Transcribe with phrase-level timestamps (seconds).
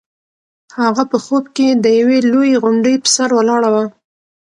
[0.79, 3.85] هغه په خوب کې د یوې لویې غونډۍ په سر ولاړه وه.